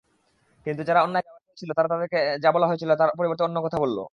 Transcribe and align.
কিন্তু 0.65 0.81
যারা 0.89 1.01
অন্যায় 1.03 1.25
করেছিল 1.27 1.69
তারা 1.77 1.89
তাদেরকে 1.93 2.19
যা 2.43 2.49
বলা 2.55 2.67
হয়েছিল 2.67 2.91
তার 2.95 3.09
পরিবর্তে 3.19 3.43
অন্য 3.47 3.57
কথা 3.65 3.77
বলল। 3.83 3.97